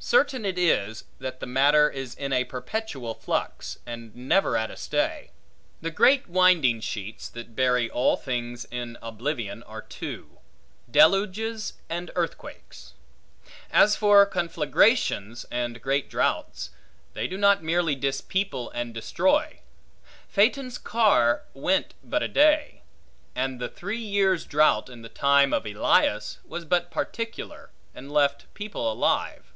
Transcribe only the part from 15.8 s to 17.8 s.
great droughts, they do not